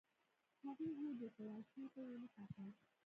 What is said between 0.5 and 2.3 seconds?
هغې هوډ وکړ او شا ته یې ونه